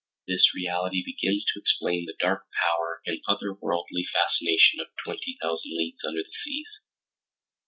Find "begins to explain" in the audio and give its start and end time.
1.05-2.05